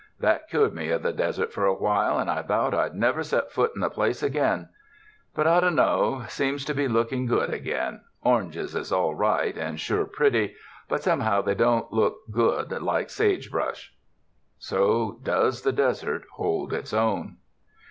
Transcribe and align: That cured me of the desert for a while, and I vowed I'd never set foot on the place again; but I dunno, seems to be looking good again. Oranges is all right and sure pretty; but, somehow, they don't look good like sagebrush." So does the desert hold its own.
That 0.19 0.49
cured 0.49 0.73
me 0.73 0.89
of 0.89 1.03
the 1.03 1.13
desert 1.13 1.53
for 1.53 1.67
a 1.67 1.75
while, 1.75 2.17
and 2.17 2.27
I 2.27 2.41
vowed 2.41 2.73
I'd 2.73 2.95
never 2.95 3.21
set 3.21 3.51
foot 3.51 3.71
on 3.75 3.81
the 3.81 3.89
place 3.91 4.23
again; 4.23 4.67
but 5.35 5.45
I 5.45 5.59
dunno, 5.59 6.23
seems 6.27 6.65
to 6.65 6.73
be 6.73 6.87
looking 6.87 7.27
good 7.27 7.53
again. 7.53 8.01
Oranges 8.23 8.73
is 8.73 8.91
all 8.91 9.13
right 9.13 9.55
and 9.55 9.79
sure 9.79 10.05
pretty; 10.05 10.55
but, 10.89 11.03
somehow, 11.03 11.43
they 11.43 11.53
don't 11.53 11.93
look 11.93 12.17
good 12.31 12.71
like 12.81 13.11
sagebrush." 13.11 13.93
So 14.57 15.19
does 15.21 15.61
the 15.61 15.71
desert 15.71 16.23
hold 16.33 16.73
its 16.73 16.93
own. 16.95 17.37